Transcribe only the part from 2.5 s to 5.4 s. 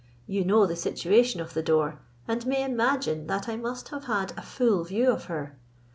imagine that I must have had a full view of